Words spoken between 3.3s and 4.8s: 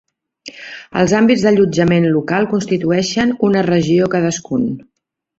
una regió cadascun.